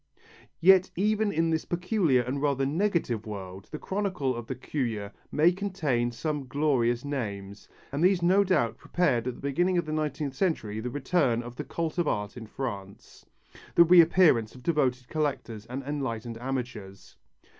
[0.61, 5.51] Yet even in this peculiar and rather negative world the chronicle of the curieux may
[5.51, 10.33] contain some glorious names, and these no doubt prepared at the beginning of the nineteenth
[10.33, 13.27] century the return of the cult of art in France,
[13.75, 17.17] the reappearance of devoted collectors and enlightened amateurs.